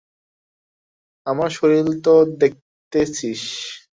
আমার 1.27 1.49
শরীর 1.49 1.85
তো 2.05 2.13
দেখিতেছিস। 2.41 3.41